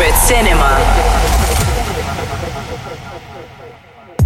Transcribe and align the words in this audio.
Secret 0.00 0.16
Cinema. 0.16 0.78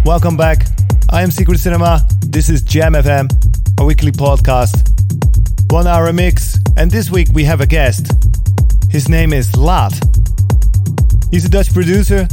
Welcome 0.05 0.37
back. 0.37 0.67
I 1.11 1.21
am 1.21 1.31
Secret 1.31 1.59
Cinema. 1.59 2.07
This 2.21 2.47
is 2.47 2.61
Jam 2.61 2.93
FM, 2.93 3.29
a 3.81 3.83
weekly 3.83 4.13
podcast. 4.13 4.73
One 5.73 5.85
hour 5.85 6.13
mix, 6.13 6.59
and 6.77 6.89
this 6.89 7.11
week 7.11 7.27
we 7.33 7.43
have 7.43 7.59
a 7.59 7.65
guest. 7.65 8.07
His 8.89 9.09
name 9.09 9.33
is 9.33 9.53
Lat. 9.57 9.91
He's 11.29 11.43
a 11.43 11.49
Dutch 11.49 11.73
producer. 11.73 12.25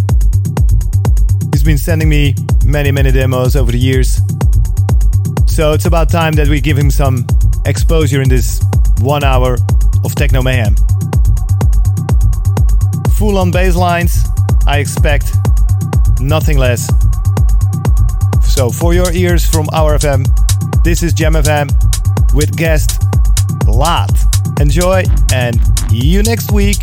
He's 1.52 1.64
been 1.64 1.78
sending 1.78 2.08
me 2.08 2.36
many, 2.64 2.92
many 2.92 3.10
demos 3.10 3.56
over 3.56 3.72
the 3.72 3.78
years. 3.78 4.20
So 5.48 5.72
it's 5.72 5.86
about 5.86 6.10
time 6.10 6.34
that 6.34 6.46
we 6.46 6.60
give 6.60 6.78
him 6.78 6.92
some 6.92 7.26
exposure 7.66 8.22
in 8.22 8.28
this 8.28 8.64
one 9.00 9.24
hour 9.24 9.56
of 10.04 10.14
Techno 10.14 10.42
Mayhem. 10.42 10.76
Full 13.22 13.38
on 13.38 13.52
bass 13.52 13.76
lines, 13.76 14.24
I 14.66 14.78
expect 14.78 15.32
nothing 16.18 16.58
less. 16.58 16.88
So, 18.42 18.68
for 18.68 18.94
your 18.94 19.12
ears 19.12 19.48
from 19.48 19.68
our 19.72 19.96
FM, 19.96 20.26
this 20.82 21.04
is 21.04 21.12
Jam 21.12 21.34
FM 21.34 21.70
with 22.34 22.56
guest 22.56 23.00
Lat. 23.68 24.10
Enjoy 24.58 25.04
and 25.32 25.54
see 25.88 26.04
you 26.04 26.24
next 26.24 26.50
week. 26.50 26.78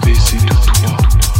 baiser 0.00 0.38
de 0.38 0.48
toi. 0.48 1.39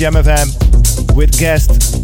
Jam 0.00 0.14
FM 0.14 1.14
with 1.14 1.38
guest 1.38 1.99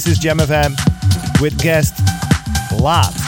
This 0.00 0.12
is 0.12 0.18
Jam 0.18 0.38
FM 0.38 1.42
with 1.42 1.60
guest 1.60 2.00
Lot. 2.80 3.19